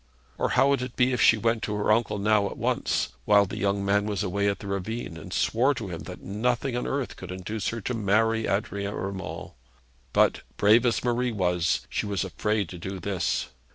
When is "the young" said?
3.45-3.85